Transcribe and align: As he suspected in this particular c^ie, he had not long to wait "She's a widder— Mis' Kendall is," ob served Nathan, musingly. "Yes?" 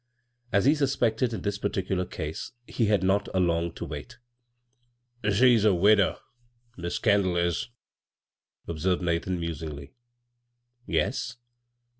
As 0.51 0.65
he 0.65 0.73
suspected 0.73 1.31
in 1.31 1.43
this 1.43 1.59
particular 1.59 2.05
c^ie, 2.05 2.53
he 2.65 2.87
had 2.87 3.03
not 3.03 3.29
long 3.39 3.71
to 3.75 3.85
wait 3.85 4.17
"She's 5.31 5.63
a 5.63 5.75
widder— 5.75 6.17
Mis' 6.75 6.97
Kendall 6.97 7.37
is," 7.37 7.69
ob 8.67 8.79
served 8.79 9.03
Nathan, 9.03 9.39
musingly. 9.39 9.93
"Yes?" 10.87 11.37